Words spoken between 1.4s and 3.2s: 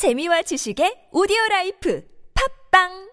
라이프. 팝빵